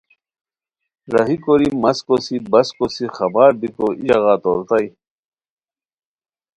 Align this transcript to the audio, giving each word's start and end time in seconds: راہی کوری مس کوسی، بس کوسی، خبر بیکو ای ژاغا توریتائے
راہی 1.13 1.37
کوری 1.43 1.69
مس 1.81 1.97
کوسی، 2.07 2.37
بس 2.51 2.67
کوسی، 2.77 3.05
خبر 3.17 3.49
بیکو 3.59 3.87
ای 3.99 4.05
ژاغا 4.07 4.33
توریتائے 4.41 4.87